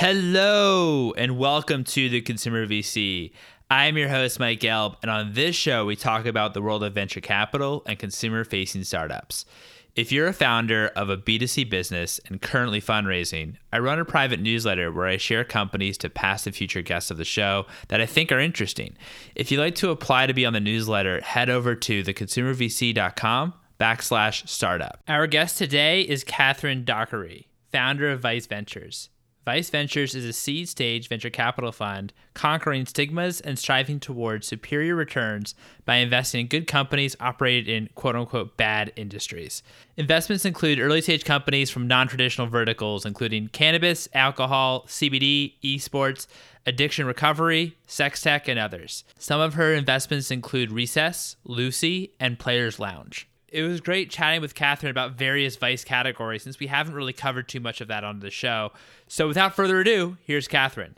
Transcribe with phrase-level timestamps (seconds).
[0.00, 3.32] Hello, and welcome to the Consumer VC.
[3.68, 6.94] I'm your host, Mike Gelb, and on this show, we talk about the world of
[6.94, 9.44] venture capital and consumer facing startups.
[9.96, 14.38] If you're a founder of a B2C business and currently fundraising, I run a private
[14.38, 18.06] newsletter where I share companies to past and future guests of the show that I
[18.06, 18.96] think are interesting.
[19.34, 24.48] If you'd like to apply to be on the newsletter, head over to theconsumervc.com backslash
[24.48, 25.02] startup.
[25.08, 29.08] Our guest today is Catharine Dockery, founder of Vice Ventures.
[29.48, 34.94] Vice Ventures is a seed stage venture capital fund conquering stigmas and striving towards superior
[34.94, 35.54] returns
[35.86, 39.62] by investing in good companies operated in quote unquote bad industries.
[39.96, 46.26] Investments include early stage companies from non traditional verticals, including cannabis, alcohol, CBD, esports,
[46.66, 49.02] addiction recovery, sex tech, and others.
[49.18, 54.54] Some of her investments include Recess, Lucy, and Players Lounge it was great chatting with
[54.54, 58.20] Catharine about various Vice categories since we haven't really covered too much of that on
[58.20, 58.72] the show.
[59.06, 60.96] So without further ado, here's Catharine.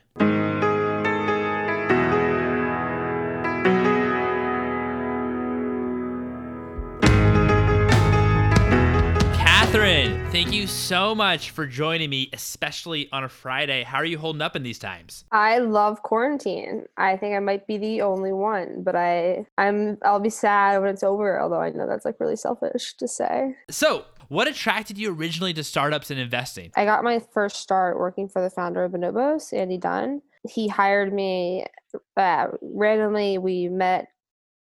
[10.42, 13.82] Thank you so much for joining me, especially on a Friday.
[13.82, 15.26] How are you holding up in these times?
[15.30, 16.86] I love quarantine.
[16.96, 20.88] I think I might be the only one, but I I'm I'll be sad when
[20.88, 23.54] it's over, although I know that's like really selfish to say.
[23.68, 26.70] So, what attracted you originally to startups and investing?
[26.74, 30.22] I got my first start working for the founder of Bonobos, Andy Dunn.
[30.48, 31.66] He hired me
[32.16, 33.36] uh, randomly.
[33.36, 34.08] We met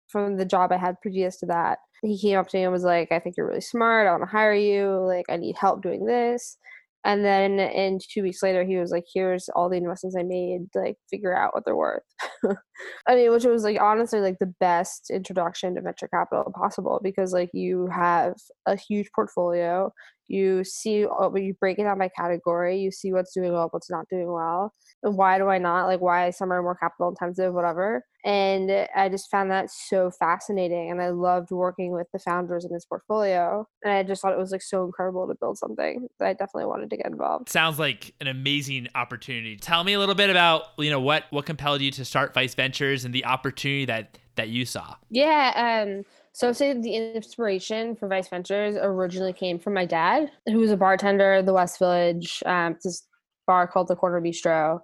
[0.09, 2.83] from the job I had previous to that he came up to me and was
[2.83, 4.07] like, I think you're really smart.
[4.07, 5.03] I want to hire you.
[5.05, 6.57] Like, I need help doing this.
[7.05, 10.67] And then in two weeks later, he was like, here's all the investments I made.
[10.75, 12.03] Like, figure out what they're worth.
[13.07, 17.31] I mean, which was like honestly like the best introduction to venture capital possible because
[17.31, 18.33] like you have
[18.65, 19.93] a huge portfolio.
[20.29, 22.79] You see, you break it down by category.
[22.79, 24.73] You see what's doing well, what's not doing well.
[25.03, 25.87] And why do I not?
[25.87, 30.91] Like, why some are more capital intensive, whatever and I just found that so fascinating.
[30.91, 33.65] And I loved working with the founders in this portfolio.
[33.83, 36.65] And I just thought it was like so incredible to build something that I definitely
[36.65, 37.49] wanted to get involved.
[37.49, 39.55] Sounds like an amazing opportunity.
[39.55, 42.55] Tell me a little bit about, you know, what what compelled you to start Vice
[42.55, 44.95] Ventures and the opportunity that that you saw.
[45.09, 46.03] Yeah, um
[46.33, 50.77] so say the inspiration for Vice Ventures originally came from my dad, who was a
[50.77, 53.07] bartender at the West Village, um, this
[53.47, 54.81] bar called the Corner Bistro.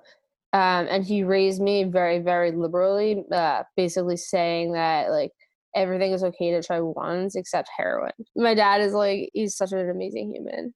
[0.53, 5.31] Um, and he raised me very very liberally uh, basically saying that like
[5.75, 8.11] everything is okay to try once except heroin.
[8.35, 10.73] My dad is like he's such an amazing human.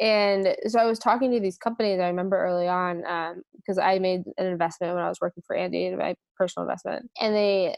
[0.00, 3.02] And so i was talking to these companies i remember early on
[3.54, 7.10] because um, i made an investment when i was working for andy my personal investment.
[7.20, 7.76] And they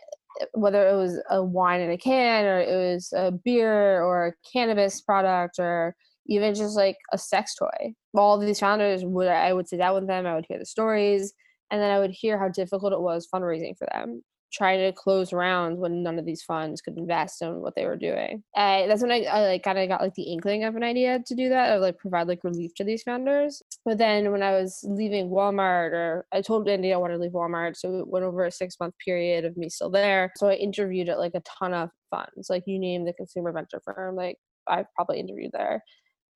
[0.52, 4.32] whether it was a wine in a can or it was a beer or a
[4.52, 5.94] cannabis product or
[6.26, 7.94] even just like a sex toy.
[8.16, 11.32] All these founders would I would sit down with them, I would hear the stories,
[11.70, 14.22] and then I would hear how difficult it was fundraising for them,
[14.54, 17.96] trying to close rounds when none of these funds could invest in what they were
[17.96, 18.42] doing.
[18.56, 21.20] I, that's when I, I like kind of got like the inkling of an idea
[21.26, 23.62] to do that, of like provide like relief to these founders.
[23.84, 27.32] But then when I was leaving Walmart, or I told Andy I wanted to leave
[27.32, 30.32] Walmart, so it went over a six month period of me still there.
[30.36, 33.82] So I interviewed at like a ton of funds, like you name the consumer venture
[33.84, 34.36] firm, like
[34.68, 35.82] I've probably interviewed there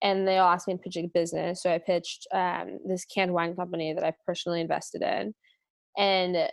[0.02, 1.62] and they all asked me to pitch a business.
[1.62, 5.34] So I pitched um, this canned wine company that I personally invested in,
[5.96, 6.48] and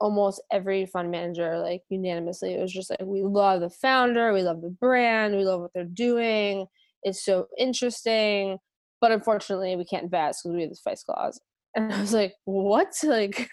[0.00, 4.42] almost every fund manager, like unanimously, it was just like, we love the founder, we
[4.42, 6.66] love the brand, we love what they're doing.
[7.02, 8.58] It's so interesting,
[9.00, 11.40] but unfortunately, we can't invest because we have this vice clause.
[11.76, 12.94] And I was like, what?
[13.04, 13.50] Like,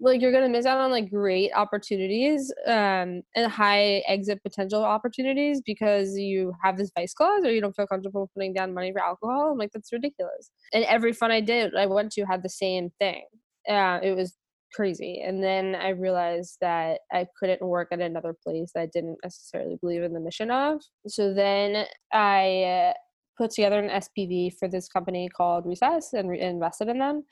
[0.00, 5.62] like you're gonna miss out on like great opportunities um and high exit potential opportunities
[5.64, 9.00] because you have this vice clause or you don't feel comfortable putting down money for
[9.00, 12.48] alcohol i'm like that's ridiculous and every fund i did i went to had the
[12.48, 13.22] same thing
[13.68, 14.36] uh, it was
[14.74, 19.16] crazy and then i realized that i couldn't work at another place that i didn't
[19.22, 22.92] necessarily believe in the mission of so then i uh,
[23.38, 27.22] put together an spv for this company called recess and re- invested in them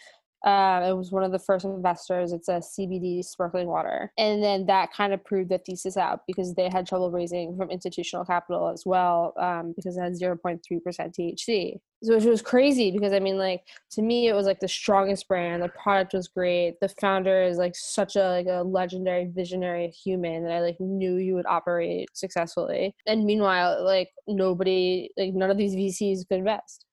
[0.44, 2.33] uh, it was one of the first investors.
[2.33, 4.12] It's a CBD sparkling water.
[4.18, 7.71] And then that kind of proved the thesis out because they had trouble raising from
[7.71, 11.78] institutional capital as well um, because it had 0.3% THC.
[12.03, 13.62] So which was crazy because I mean, like
[13.92, 15.62] to me, it was like the strongest brand.
[15.62, 16.80] The product was great.
[16.80, 21.16] The founder is like such a like a legendary visionary human that I like knew
[21.16, 22.97] you would operate successfully.
[23.06, 26.86] And meanwhile, like nobody, like none of these VCs could invest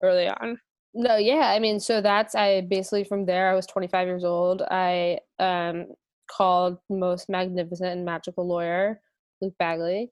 [0.00, 0.58] early on.
[0.94, 1.50] No, yeah.
[1.50, 3.50] I mean, so that's I basically from there.
[3.50, 4.62] I was 25 years old.
[4.62, 5.86] I um,
[6.30, 9.00] called most magnificent and magical lawyer
[9.40, 10.10] Luke Bagley,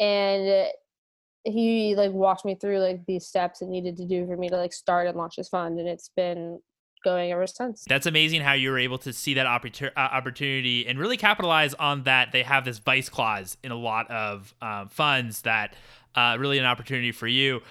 [0.00, 0.68] and
[1.44, 4.56] he like walked me through like these steps it needed to do for me to
[4.56, 5.78] like start and launch this fund.
[5.78, 6.60] And it's been
[7.04, 7.84] going ever since.
[7.86, 12.04] That's amazing how you were able to see that uh, opportunity and really capitalize on
[12.04, 12.32] that.
[12.32, 15.76] They have this vice clause in a lot of um, funds that
[16.16, 17.62] uh, really an opportunity for you.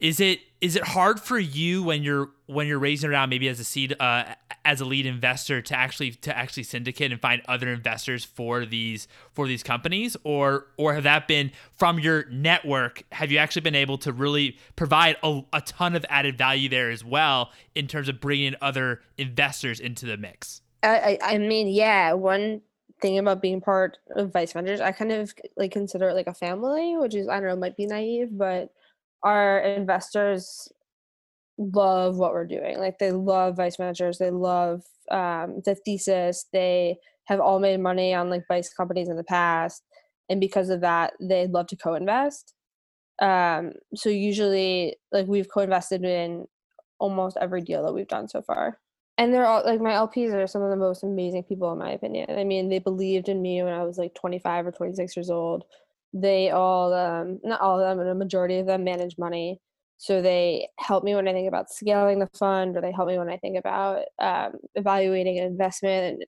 [0.00, 3.60] Is it is it hard for you when you're when you're raising around maybe as
[3.60, 4.24] a seed uh,
[4.64, 9.08] as a lead investor to actually to actually syndicate and find other investors for these
[9.32, 10.16] for these companies?
[10.24, 14.56] Or or have that been from your network have you actually been able to really
[14.74, 19.02] provide a, a ton of added value there as well in terms of bringing other
[19.18, 20.62] investors into the mix?
[20.82, 22.62] I, I, mean yeah one
[23.02, 26.32] thing about being part of vice ventures i kind of like consider it like a
[26.32, 28.72] family which is i don't know might be naive but
[29.22, 30.68] our investors
[31.58, 32.78] love what we're doing.
[32.78, 34.18] Like they love vice managers.
[34.18, 36.46] They love um, the thesis.
[36.52, 39.82] They have all made money on like vice companies in the past,
[40.28, 42.54] and because of that, they love to co-invest.
[43.20, 46.46] Um, so usually, like we've co-invested in
[46.98, 48.78] almost every deal that we've done so far.
[49.18, 51.92] And they're all like my LPs are some of the most amazing people in my
[51.92, 52.26] opinion.
[52.30, 55.64] I mean, they believed in me when I was like 25 or 26 years old.
[56.12, 59.60] They all, um, not all of them, but a majority of them manage money
[60.00, 63.18] so they help me when I think about scaling the fund, or they help me
[63.18, 66.24] when I think about um, evaluating an investment.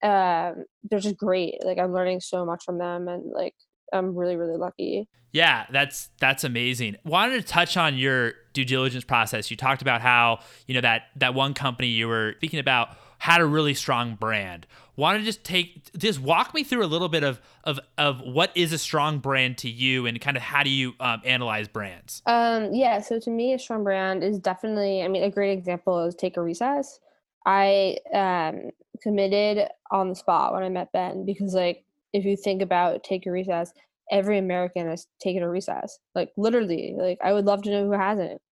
[0.00, 1.62] And um, they're just great.
[1.62, 3.52] Like I'm learning so much from them, and like
[3.92, 5.06] I'm really really lucky.
[5.32, 6.96] Yeah, that's that's amazing.
[7.04, 9.50] Wanted to touch on your due diligence process.
[9.50, 13.40] You talked about how you know that that one company you were speaking about had
[13.40, 14.66] a really strong brand.
[14.96, 18.54] Want to just take just walk me through a little bit of of of what
[18.54, 22.20] is a strong brand to you, and kind of how do you um, analyze brands?
[22.26, 25.02] Um, yeah, so to me, a strong brand is definitely.
[25.02, 27.00] I mean, a great example is Take a Recess.
[27.46, 28.70] I um,
[29.02, 31.82] committed on the spot when I met Ben because, like,
[32.12, 33.72] if you think about Take a Recess,
[34.10, 35.98] every American has taken a recess.
[36.14, 38.42] Like, literally, like I would love to know who hasn't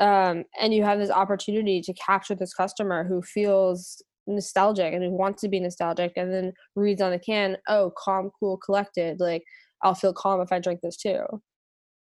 [0.00, 5.10] um, and you have this opportunity to capture this customer who feels nostalgic and who
[5.10, 9.20] wants to be nostalgic and then reads on the can oh calm cool collected.
[9.20, 9.42] Like
[9.82, 11.24] i'll feel calm if i drink this too.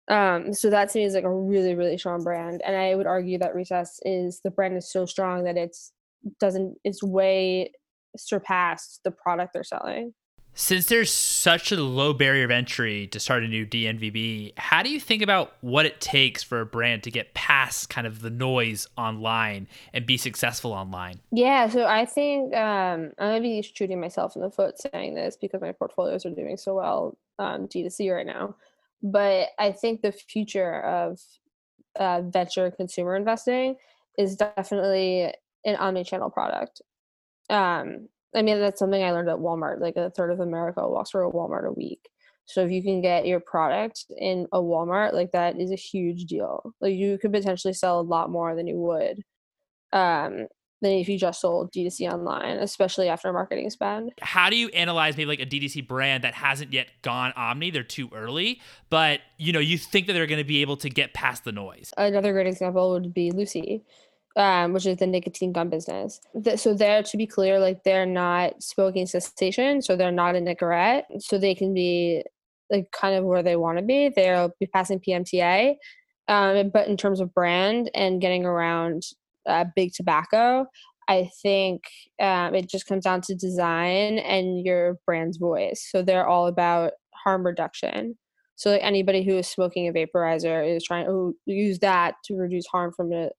[0.10, 3.06] Um, so that to me is like a really really strong brand and i would
[3.06, 5.94] argue that recess is the brand is so strong that it's
[6.40, 7.72] doesn't it's way
[8.18, 10.14] surpassed the product they're selling
[10.54, 14.90] since there's such a low barrier of entry to start a new DNVB, how do
[14.90, 18.30] you think about what it takes for a brand to get past kind of the
[18.30, 21.22] noise online and be successful online?
[21.32, 25.38] Yeah, so I think um, I'm gonna be shooting myself in the foot saying this
[25.38, 28.56] because my portfolios are doing so well um, D2C right now.
[29.02, 31.22] But I think the future of
[31.98, 33.76] uh, venture consumer investing
[34.18, 35.34] is definitely
[35.66, 36.82] an omni-channel product.
[37.50, 39.80] Um, I mean, that's something I learned at Walmart.
[39.80, 42.10] Like a third of America walks through a Walmart a week.
[42.46, 46.26] So if you can get your product in a Walmart, like that is a huge
[46.26, 46.74] deal.
[46.82, 49.24] Like you could potentially sell a lot more than you would
[49.94, 50.48] um,
[50.82, 54.14] than if you just sold D2C online, especially after marketing spend.
[54.22, 57.70] How do you analyze maybe like a D2C brand that hasn't yet gone omni?
[57.70, 60.90] They're too early, but you know, you think that they're going to be able to
[60.90, 61.94] get past the noise.
[61.98, 63.84] Another great example would be Lucy
[64.36, 66.22] um, which is the nicotine gum business.
[66.56, 71.04] so there, to be clear, like they're not smoking cessation, so they're not a Nicorette,
[71.20, 72.24] so they can be
[72.70, 74.10] like kind of where they want to be.
[74.10, 75.76] They'll be passing PMTA,
[76.28, 79.04] um, but in terms of brand and getting around
[79.48, 80.68] uh, big tobacco,
[81.08, 81.86] I think
[82.22, 85.88] um, it just comes down to design and your brand's voice.
[85.92, 88.16] So they're all about harm reduction.
[88.56, 92.68] So like anybody who is smoking a vaporizer is trying to use that to reduce
[92.68, 93.30] harm from a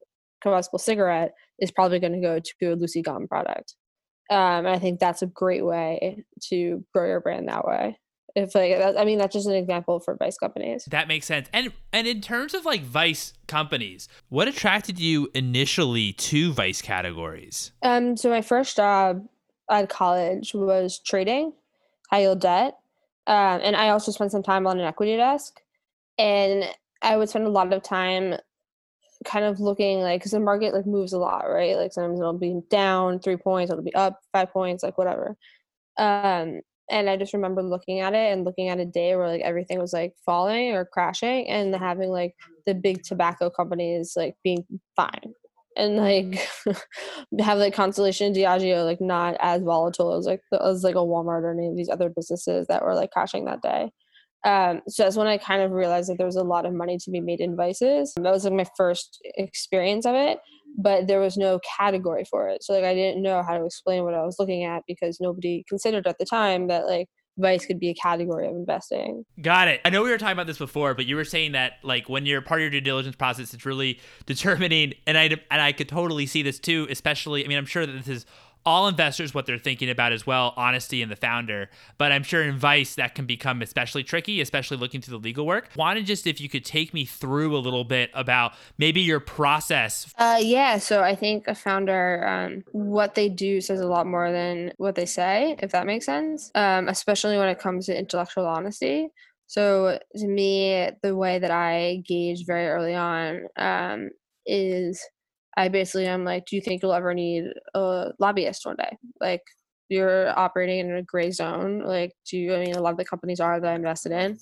[0.40, 3.75] combustible cigarette is probably going to go to a Lucy Gum product.
[4.30, 7.99] Um, and I think that's a great way to grow your brand that way.
[8.37, 10.85] If like, that, I mean, that's just an example for vice companies.
[10.90, 11.49] That makes sense.
[11.52, 17.73] And and in terms of like vice companies, what attracted you initially to vice categories?
[17.82, 19.26] Um, so my first job
[19.68, 21.54] at college was trading,
[22.09, 22.78] high yield debt,
[23.26, 25.61] um, and I also spent some time on an equity desk.
[26.16, 26.64] And
[27.02, 28.37] I would spend a lot of time
[29.24, 31.76] kind of looking like because the market like moves a lot right?
[31.76, 35.36] Like sometimes it'll be down three points it'll be up five points like whatever.
[35.98, 36.60] Um
[36.92, 39.78] and i just remember looking at it and looking at a day where like everything
[39.78, 42.34] was like falling or crashing and having like
[42.66, 44.64] the big tobacco companies like being
[44.96, 45.34] fine.
[45.76, 46.48] And like
[47.38, 51.42] have like constellation and diageo like not as volatile as like as like a walmart
[51.42, 53.90] or any of these other businesses that were like crashing that day
[54.44, 56.97] um, so that's when I kind of realized that there was a lot of money
[56.99, 58.12] to be made in vices.
[58.16, 60.38] That was like my first experience of it,
[60.78, 62.62] but there was no category for it.
[62.62, 65.64] So like I didn't know how to explain what I was looking at because nobody
[65.68, 69.25] considered at the time that like Vice could be a category of investing.
[69.40, 69.80] Got it.
[69.85, 72.26] I know we were talking about this before, but you were saying that like when
[72.26, 75.88] you're part of your due diligence process, it's really determining, and I and I could
[75.88, 76.87] totally see this too.
[76.90, 78.26] Especially, I mean, I'm sure that this is
[78.64, 81.70] all investors what they're thinking about as well honesty and the founder.
[81.98, 85.46] But i'm sure in vice that can become especially tricky especially looking through the legal
[85.46, 85.68] work.
[85.76, 90.12] Wanted just if you could take me through a little bit about maybe your process.
[90.18, 94.30] Uh, yeah so i think a founder um, what they do says a lot more
[94.32, 96.50] than what they say if that makes sense.
[96.54, 99.08] Um, especially when it comes to intellectual honesty.
[99.46, 104.10] So to me the way that i gauge very early on um,
[104.46, 105.04] is
[105.57, 108.97] I basically am like, do you think you'll ever need a lobbyist one day?
[109.21, 109.42] Like,
[109.88, 111.83] you're operating in a gray zone.
[111.85, 114.38] Like, do you, I mean, a lot of the companies are that I invested in.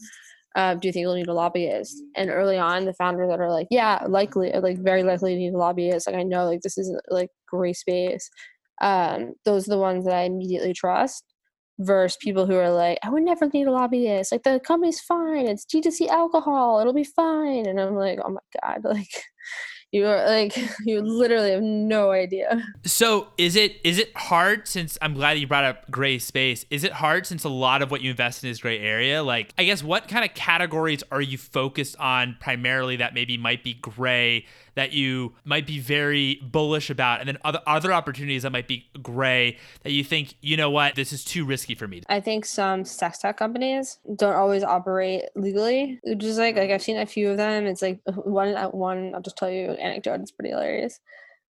[0.55, 2.03] Uh, do you think you'll need a lobbyist?
[2.17, 5.59] And early on, the founders that are like, yeah, likely, like very likely need a
[5.59, 6.07] lobbyist.
[6.07, 8.29] Like, I know, like, this is like gray space.
[8.83, 11.25] Um, those are the ones that I immediately trust
[11.81, 14.33] versus people who are like, I would never need a lobbyist.
[14.33, 15.49] Like, the company's fine.
[15.49, 16.81] It's D2C alcohol.
[16.81, 17.67] It'll be fine.
[17.67, 19.25] And I'm like, oh my God, like,
[19.91, 22.63] you are like you literally have no idea.
[22.85, 26.65] So is it is it hard since i'm glad you brought up gray space.
[26.71, 29.23] Is it hard since a lot of what you invest in is gray area?
[29.23, 33.65] Like i guess what kind of categories are you focused on primarily that maybe might
[33.65, 34.47] be gray
[34.79, 38.89] that you might be very bullish about, and then other other opportunities that might be
[39.03, 42.01] gray that you think, you know what, this is too risky for me.
[42.09, 45.99] I think some sex tech companies don't always operate legally.
[46.17, 47.67] Just like like I've seen a few of them.
[47.67, 49.17] It's like one one.
[49.17, 50.21] I'll just tell you an anecdote.
[50.21, 51.01] It's pretty hilarious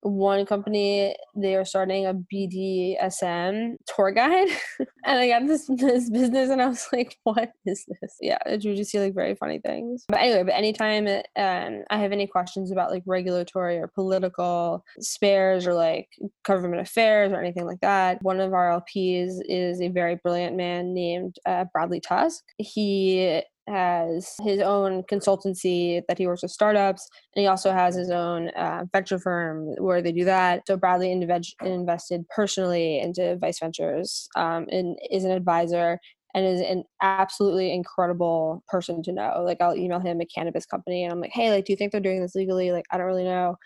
[0.04, 4.48] one company they are starting a BDSM tour guide,
[5.04, 8.76] and I got this this business, and I was like, "What is this?" Yeah, you
[8.76, 10.04] just see like very funny things.
[10.08, 15.66] But anyway, but anytime um, I have any questions about like regulatory or political spares
[15.66, 16.08] or like
[16.44, 20.92] government affairs or anything like that, one of our LPs is a very brilliant man
[20.92, 22.42] named uh, Bradley Tusk.
[22.58, 28.10] He has his own consultancy that he works with startups, and he also has his
[28.10, 30.62] own uh, venture firm where they do that.
[30.66, 35.98] So Bradley invested personally into Vice Ventures um, and is an advisor
[36.34, 39.42] and is an absolutely incredible person to know.
[39.44, 41.92] Like I'll email him a cannabis company and I'm like, hey, like, do you think
[41.92, 42.72] they're doing this legally?
[42.72, 43.56] Like, I don't really know.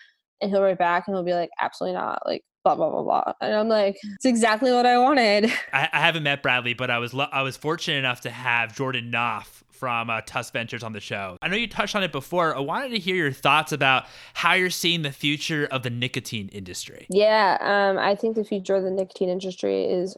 [0.41, 2.21] And he'll write back and he'll be like, absolutely not.
[2.27, 3.33] Like, blah blah blah blah.
[3.41, 5.51] And I'm like, it's exactly what I wanted.
[5.73, 8.77] I, I haven't met Bradley, but I was lo- I was fortunate enough to have
[8.77, 11.39] Jordan Nof from uh, Tusk Ventures on the show.
[11.41, 12.57] I know you touched on it before.
[12.57, 16.49] I wanted to hear your thoughts about how you're seeing the future of the nicotine
[16.49, 17.07] industry.
[17.09, 20.17] Yeah, um, I think the future of the nicotine industry is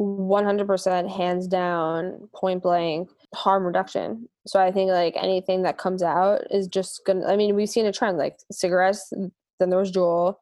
[0.00, 4.28] 100% hands down, point blank harm reduction.
[4.46, 7.26] So I think like anything that comes out is just gonna.
[7.26, 9.12] I mean, we've seen a trend like cigarettes.
[9.58, 10.36] Then there was Juul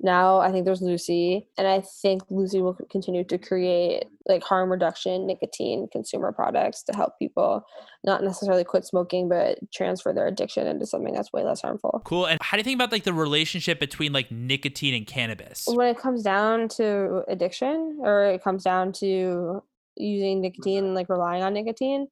[0.00, 4.70] now i think there's lucy and i think lucy will continue to create like harm
[4.70, 7.64] reduction nicotine consumer products to help people
[8.04, 12.00] not necessarily quit smoking but transfer their addiction into something that's way less harmful.
[12.04, 15.66] Cool and how do you think about like the relationship between like nicotine and cannabis?
[15.66, 19.62] When it comes down to addiction or it comes down to
[19.96, 22.06] using nicotine like relying on nicotine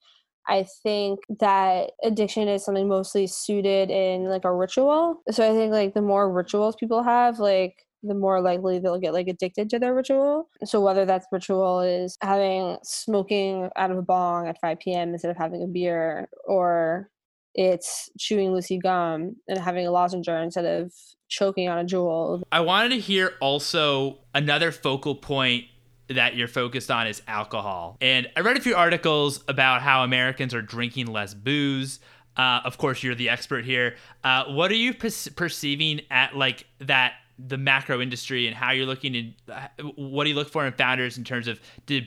[0.48, 5.22] I think that addiction is something mostly suited in like a ritual.
[5.30, 9.12] So I think like the more rituals people have, like the more likely they'll get
[9.12, 10.48] like addicted to their ritual.
[10.64, 15.10] So whether that's ritual is having smoking out of a bong at 5 p.m.
[15.10, 17.10] instead of having a beer, or
[17.54, 20.92] it's chewing Lucy gum and having a lozenge instead of
[21.28, 22.42] choking on a Juul.
[22.52, 25.64] I wanted to hear also another focal point
[26.08, 27.96] that you're focused on is alcohol.
[28.00, 32.00] And I read a few articles about how Americans are drinking less booze.
[32.36, 33.96] Uh, of course, you're the expert here.
[34.22, 38.86] Uh, what are you per- perceiving at like that the macro industry and how you're
[38.86, 41.60] looking at what do you look for in founders in terms of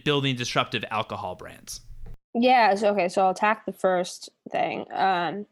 [0.03, 1.81] building disruptive alcohol brands?
[2.33, 2.75] Yeah.
[2.75, 3.09] So okay.
[3.09, 4.85] So I'll attack the first thing.
[4.93, 5.45] Um,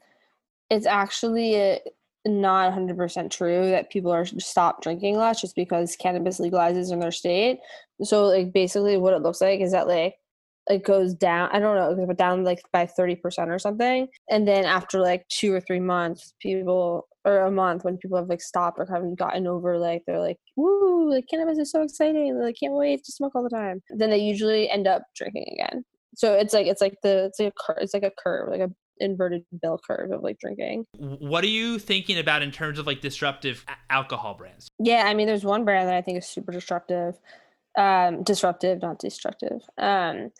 [0.69, 1.79] it's actually a,
[2.27, 7.11] not 100% true that people are stop drinking less just because cannabis legalizes in their
[7.11, 7.59] state.
[8.03, 10.15] So like basically what it looks like is that like
[10.69, 14.07] it goes down i don't know but down like by 30% or something.
[14.29, 18.29] And then after like two or three months people or a month when people have
[18.29, 22.37] like stopped or haven't gotten over like they're like woo like cannabis is so exciting.
[22.37, 23.81] They like, can't wait to smoke all the time.
[23.89, 25.83] Then they usually end up drinking again.
[26.15, 28.61] So it's like it's like the it's like a curve it's like a curve like
[28.61, 30.85] a inverted bell curve of like drinking.
[30.97, 34.67] What are you thinking about in terms of like disruptive alcohol brands?
[34.79, 37.15] Yeah, I mean, there's one brand that I think is super disruptive,
[37.77, 40.31] um, disruptive, not destructive, um,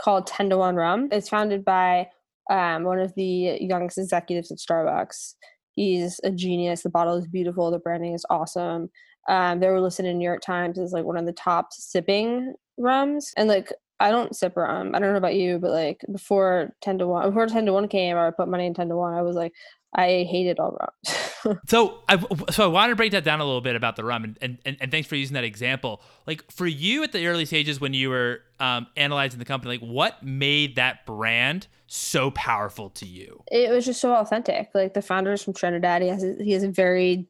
[0.00, 1.08] called Ten to One Rum.
[1.12, 2.08] It's founded by
[2.50, 5.34] um, one of the youngest executives at Starbucks.
[5.74, 6.82] He's a genius.
[6.82, 7.70] The bottle is beautiful.
[7.70, 8.90] The branding is awesome.
[9.28, 12.54] Um, they were listed in New York Times as like one of the top sipping
[12.78, 14.94] rums, and like I don't sip rum.
[14.94, 17.88] I don't know about you, but like before ten to one, before ten to one
[17.88, 19.52] came, or I put money in ten to one, I was like,
[19.94, 21.58] I hated all rum.
[21.68, 22.18] so I
[22.50, 24.58] so I wanted to break that down a little bit about the rum, and, and
[24.66, 26.02] and and thanks for using that example.
[26.26, 29.88] Like for you at the early stages when you were um, analyzing the company, like
[29.88, 33.42] what made that brand so powerful to you?
[33.50, 34.70] It was just so authentic.
[34.74, 36.02] Like the founder is from Trinidad.
[36.02, 37.26] He has a, he has a very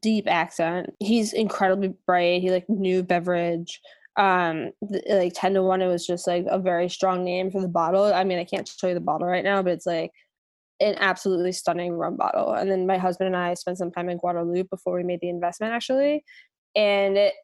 [0.00, 0.94] deep accent.
[1.00, 2.40] He's incredibly bright.
[2.40, 3.80] He like knew beverage
[4.18, 4.70] um
[5.08, 8.12] like 10 to 1 it was just like a very strong name for the bottle
[8.12, 10.10] i mean i can't show you the bottle right now but it's like
[10.80, 12.52] an absolutely stunning rum bottle.
[12.52, 15.28] And then my husband and I spent some time in Guadeloupe before we made the
[15.28, 16.24] investment actually.
[16.76, 17.34] And it,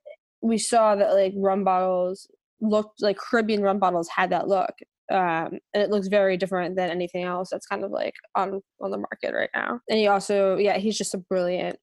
[0.40, 2.28] we saw that like rum bottles
[2.60, 4.72] looked like Caribbean rum bottles had that look.
[5.10, 8.90] Um, and it looks very different than anything else that's kind of like on on
[8.90, 9.80] the market right now.
[9.88, 11.78] And he also, yeah, he's just a brilliant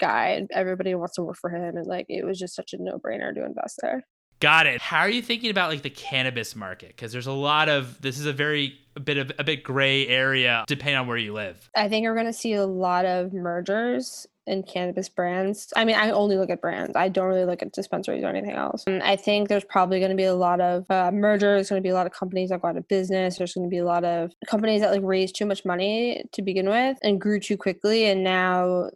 [0.00, 2.82] guy and everybody wants to work for him and like it was just such a
[2.82, 4.04] no-brainer to invest there.
[4.42, 4.80] Got it.
[4.80, 6.88] How are you thinking about like the cannabis market?
[6.88, 10.08] Because there's a lot of this is a very a bit of a bit gray
[10.08, 11.70] area depending on where you live.
[11.76, 15.72] I think we're going to see a lot of mergers in cannabis brands.
[15.76, 16.96] I mean, I only look at brands.
[16.96, 18.82] I don't really look at dispensaries or anything else.
[18.88, 21.68] And I think there's probably going to be a lot of uh, mergers.
[21.68, 23.38] Going to be a lot of companies that go out of business.
[23.38, 26.42] There's going to be a lot of companies that like raised too much money to
[26.42, 28.90] begin with and grew too quickly, and now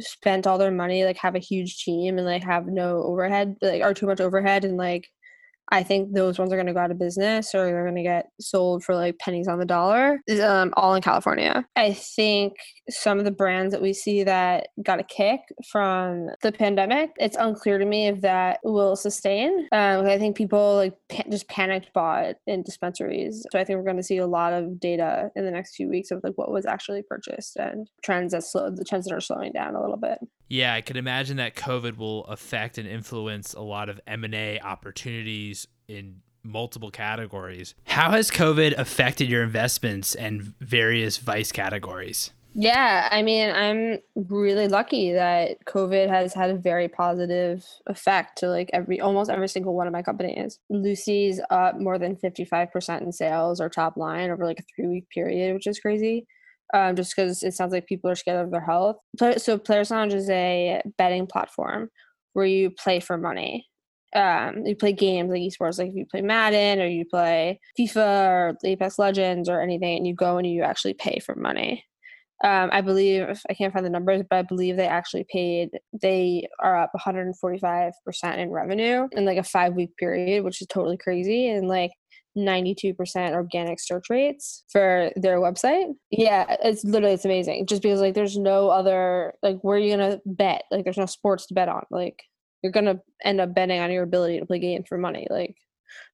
[0.00, 3.82] spent all their money like have a huge team and like have no overhead like
[3.82, 5.08] or too much overhead and like
[5.70, 8.02] I think those ones are going to go out of business or they're going to
[8.02, 11.64] get sold for like pennies on the dollar, um, all in California.
[11.76, 12.54] I think
[12.88, 17.36] some of the brands that we see that got a kick from the pandemic, it's
[17.36, 19.68] unclear to me if that will sustain.
[19.72, 20.94] Um, I think people like
[21.30, 23.44] just panicked bought in dispensaries.
[23.52, 25.88] So I think we're going to see a lot of data in the next few
[25.88, 29.20] weeks of like what was actually purchased and trends that slow the trends that are
[29.20, 30.18] slowing down a little bit.
[30.50, 35.68] Yeah, I could imagine that COVID will affect and influence a lot of M&A opportunities
[35.86, 37.76] in multiple categories.
[37.84, 42.32] How has COVID affected your investments and various vice categories?
[42.52, 48.48] Yeah, I mean, I'm really lucky that COVID has had a very positive effect to
[48.48, 50.58] like every almost every single one of my companies.
[50.68, 55.08] Lucy's up more than 55% in sales or top line over like a three week
[55.10, 56.26] period, which is crazy
[56.74, 58.96] um, just because it sounds like people are scared of their health.
[59.38, 61.88] So Players Lounge is a betting platform
[62.32, 63.66] where you play for money.
[64.14, 68.28] Um, you play games like esports, like if you play Madden or you play FIFA
[68.28, 71.84] or Apex Legends or anything, and you go and you actually pay for money.
[72.42, 75.70] Um, I believe I can't find the numbers, but I believe they actually paid.
[76.00, 80.66] They are up 145 percent in revenue in like a five week period, which is
[80.68, 81.48] totally crazy.
[81.48, 81.90] And like
[82.46, 85.92] 92% organic search rates for their website.
[86.10, 87.66] Yeah, it's literally it's amazing.
[87.66, 90.64] Just because like there's no other like where are you gonna bet?
[90.70, 91.84] Like there's no sports to bet on.
[91.90, 92.22] Like
[92.62, 95.26] you're gonna end up betting on your ability to play games for money.
[95.30, 95.56] Like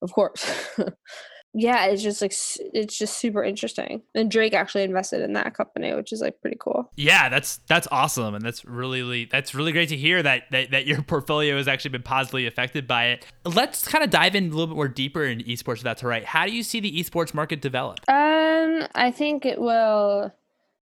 [0.02, 0.50] of course.
[1.58, 2.34] yeah, it's just like
[2.74, 4.02] it's just super interesting.
[4.14, 6.92] And Drake actually invested in that company, which is like pretty cool.
[6.96, 10.86] Yeah, that's that's awesome, and that's really that's really great to hear that that, that
[10.86, 13.26] your portfolio has actually been positively affected by it.
[13.46, 15.78] Let's kind of dive in a little bit more deeper in esports.
[15.78, 16.26] If that's all right.
[16.26, 18.00] How do you see the esports market develop?
[18.06, 20.34] Um, I think it will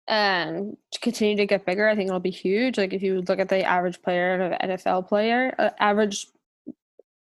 [0.09, 1.89] um continue to get bigger.
[1.89, 2.79] I think it'll be huge.
[2.79, 6.27] Like if you look at the average player of an NFL player, uh, average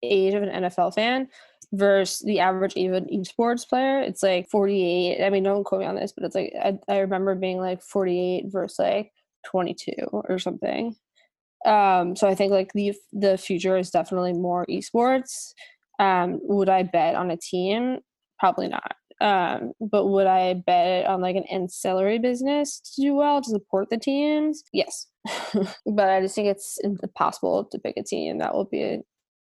[0.02, 1.28] age of an NFL fan
[1.72, 4.00] versus the average even esports player.
[4.00, 5.22] It's like 48.
[5.22, 7.82] I mean, don't quote me on this, but it's like I, I remember being like
[7.82, 9.12] 48 versus like
[9.46, 10.94] 22 or something.
[11.66, 15.52] Um, so I think like the the future is definitely more esports.
[15.98, 17.98] Um, would I bet on a team?
[18.38, 18.94] Probably not.
[19.20, 23.90] Um, but would I bet on like an ancillary business to do well to support
[23.90, 24.62] the teams?
[24.72, 25.06] Yes.
[25.86, 29.00] but I just think it's impossible to pick a team that will be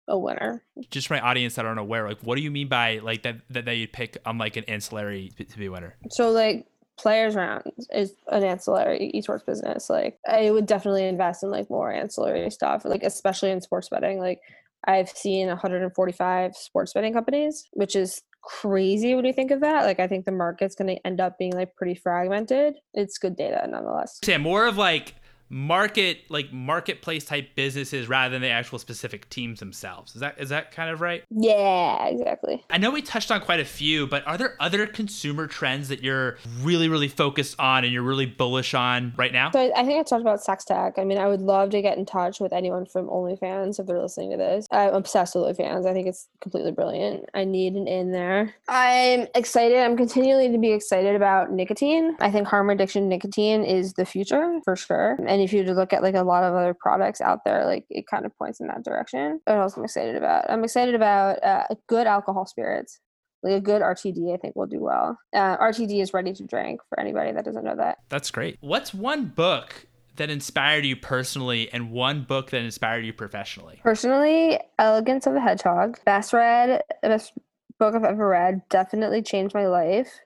[0.08, 0.62] a, winner.
[0.90, 3.40] Just for my audience that aren't aware, like what do you mean by like that
[3.50, 5.96] that, that you pick on like an ancillary to be a winner?
[6.10, 6.66] So like
[6.98, 9.88] Players Lounge is an ancillary esports business.
[9.88, 14.18] Like I would definitely invest in like more ancillary stuff, like especially in sports betting.
[14.18, 14.40] Like
[14.84, 19.84] I've seen 145 sports betting companies, which is crazy when you think of that.
[19.84, 22.74] Like I think the market's going to end up being like pretty fragmented.
[22.92, 24.18] It's good data nonetheless.
[24.26, 25.14] Yeah, more of like
[25.52, 30.14] market like marketplace type businesses rather than the actual specific teams themselves.
[30.14, 31.24] Is that is that kind of right?
[31.30, 32.64] Yeah, exactly.
[32.70, 36.02] I know we touched on quite a few, but are there other consumer trends that
[36.02, 39.50] you're really really focused on and you're really bullish on right now?
[39.50, 40.98] So I, I think I talked about sex tech.
[40.98, 44.00] I mean, I would love to get in touch with anyone from OnlyFans if they're
[44.00, 44.66] listening to this.
[44.70, 45.86] I'm obsessed with OnlyFans.
[45.86, 47.28] I think it's completely brilliant.
[47.34, 48.54] I need an in there.
[48.68, 49.78] I'm excited.
[49.78, 52.16] I'm continually to be excited about nicotine.
[52.20, 55.18] I think harm reduction nicotine is the future for sure.
[55.28, 57.84] And And if you look at like a lot of other products out there, like
[57.90, 59.40] it kind of points in that direction.
[59.44, 60.48] What else am excited about?
[60.48, 63.00] I'm excited about uh, good alcohol spirits.
[63.42, 65.18] Like a good RTD, I think will do well.
[65.34, 67.98] Uh, RTD is ready to drink for anybody that doesn't know that.
[68.08, 68.56] That's great.
[68.60, 73.80] What's one book that inspired you personally and one book that inspired you professionally?
[73.82, 75.98] Personally, Elegance of the Hedgehog.
[76.04, 77.32] Best read, best
[77.80, 78.62] book I've ever read.
[78.70, 80.20] Definitely changed my life.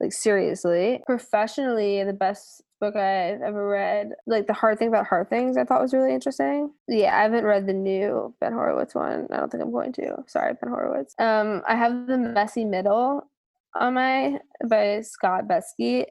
[0.00, 1.02] Like seriously.
[1.04, 4.10] Professionally, the best book I've ever read.
[4.26, 6.72] Like the hard thing about hard things, I thought was really interesting.
[6.88, 9.28] Yeah, I haven't read the new Ben Horowitz one.
[9.30, 10.16] I don't think I'm going to.
[10.26, 11.14] Sorry, Ben Horowitz.
[11.20, 13.30] Um, I have the Messy Middle
[13.78, 16.06] on my by Scott Belsky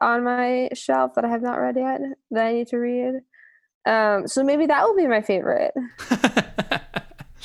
[0.00, 2.00] on my shelf that I have not read yet
[2.30, 3.20] that I need to read.
[3.86, 5.74] Um, so maybe that will be my favorite.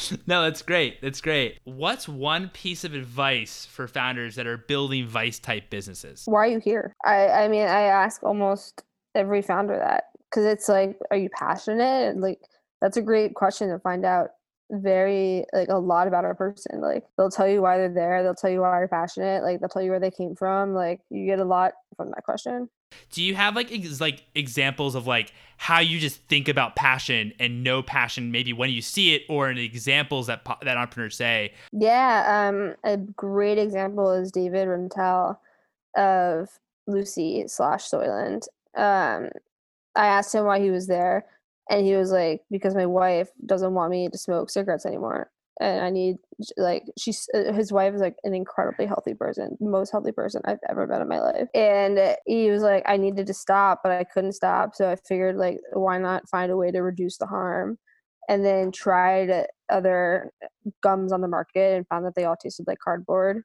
[0.28, 1.02] no, that's great.
[1.02, 1.60] That's great.
[1.64, 6.24] What's one piece of advice for founders that are building vice type businesses?
[6.26, 6.96] Why are you here?
[7.06, 8.84] I, I mean, I ask almost
[9.16, 12.10] every founder that because it's like, are you passionate?
[12.10, 12.40] And like,
[12.82, 14.30] that's a great question to find out
[14.72, 18.34] very like a lot about a person like they'll tell you why they're there they'll
[18.34, 21.26] tell you why you're passionate like they'll tell you where they came from like you
[21.26, 22.70] get a lot from that question
[23.12, 27.34] do you have like ex- like examples of like how you just think about passion
[27.40, 31.54] and no passion maybe when you see it or in examples that that entrepreneurs say?
[31.72, 35.38] Yeah, um, a great example is David Rintel
[35.96, 36.50] of
[36.88, 38.48] Lucy slash Soylent.
[38.76, 39.30] Um,
[39.96, 41.26] I asked him why he was there,
[41.70, 45.84] and he was like, "Because my wife doesn't want me to smoke cigarettes anymore." And
[45.84, 46.18] I need
[46.58, 50.60] like she's uh, his wife is like an incredibly healthy person, most healthy person I've
[50.70, 51.48] ever met in my life.
[51.54, 55.36] And he was like, I needed to stop, but I couldn't stop, so I figured
[55.36, 57.78] like, why not find a way to reduce the harm?
[58.30, 60.32] And then tried other
[60.82, 63.44] gums on the market and found that they all tasted like cardboard.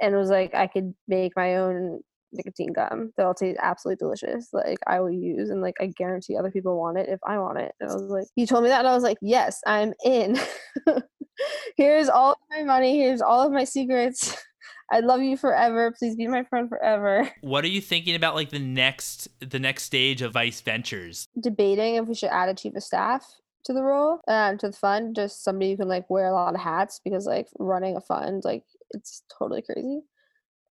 [0.00, 2.00] And was like, I could make my own
[2.32, 3.12] nicotine gum.
[3.16, 4.48] They'll taste absolutely delicious.
[4.52, 7.58] Like I will use and like I guarantee other people want it if I want
[7.58, 7.72] it.
[7.80, 10.38] And I was like, he told me that and I was like, yes, I'm in.
[11.76, 12.98] here's all of my money.
[12.98, 14.36] Here's all of my secrets.
[14.92, 15.92] I love you forever.
[15.98, 17.28] Please be my friend forever.
[17.40, 21.26] What are you thinking about like the next the next stage of Vice Ventures?
[21.40, 23.26] Debating if we should add a chief of staff
[23.64, 26.54] to the role, um, to the fund, just somebody who can like wear a lot
[26.54, 28.62] of hats because like running a fund, like
[28.92, 30.02] it's totally crazy.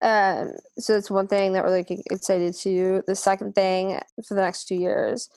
[0.04, 3.04] Um, so that's one thing that we're like excited to.
[3.08, 5.30] The second thing for the next two years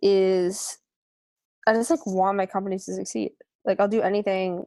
[0.00, 0.78] is
[1.66, 3.32] I just like want my companies to succeed.
[3.64, 4.64] Like I'll do anything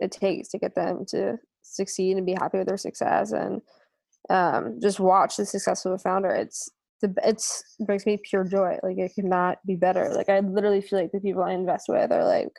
[0.00, 3.62] it takes to get them to succeed and be happy with their success and
[4.28, 6.30] um, just watch the success of a founder.
[6.30, 6.68] It's
[7.00, 8.78] the it's it brings me pure joy.
[8.82, 10.12] Like it cannot be better.
[10.14, 12.52] Like I literally feel like the people I invest with are like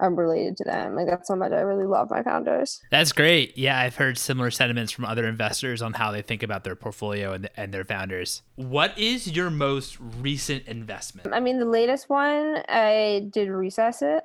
[0.00, 0.94] I'm related to them.
[0.94, 2.80] Like that's how much I really love my founders.
[2.90, 3.56] That's great.
[3.56, 7.32] Yeah, I've heard similar sentiments from other investors on how they think about their portfolio
[7.32, 8.42] and, and their founders.
[8.56, 11.34] What is your most recent investment?
[11.34, 14.22] I mean, the latest one I did recesses,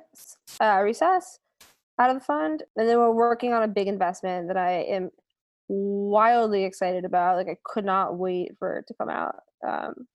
[0.60, 1.38] uh, recess
[1.98, 5.10] out of the fund, and then we're working on a big investment that I am
[5.68, 7.36] wildly excited about.
[7.36, 9.36] Like I could not wait for it to come out.
[9.66, 10.06] Um,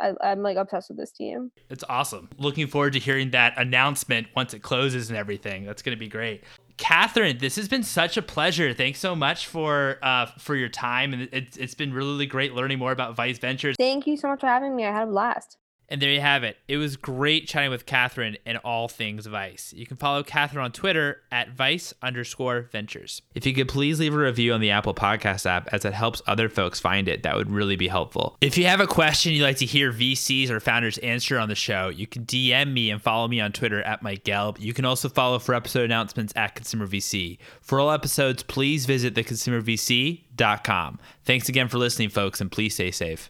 [0.00, 1.50] I, I'm like obsessed with this team.
[1.68, 2.28] It's awesome.
[2.38, 5.64] Looking forward to hearing that announcement once it closes and everything.
[5.64, 6.44] That's going to be great.
[6.76, 8.72] Catharine, this has been such a pleasure.
[8.72, 12.78] Thanks so much for uh, for your time, and it's it's been really great learning
[12.78, 13.76] more about Vice Ventures.
[13.78, 14.86] Thank you so much for having me.
[14.86, 15.58] I had a blast.
[15.90, 16.56] And there you have it.
[16.68, 19.74] It was great chatting with Catharine and all things Vice.
[19.76, 23.22] You can follow Catharine on Twitter at Vice underscore ventures.
[23.34, 26.22] If you could please leave a review on the Apple Podcast app as it helps
[26.28, 28.36] other folks find it, that would really be helpful.
[28.40, 31.56] If you have a question you'd like to hear VCs or founders answer on the
[31.56, 34.60] show, you can DM me and follow me on Twitter at Mike Gelb.
[34.60, 37.38] You can also follow for episode announcements at Consumer VC.
[37.60, 40.98] For all episodes, please visit theconsumervc.com.
[41.24, 43.28] Thanks again for listening, folks, and please stay safe.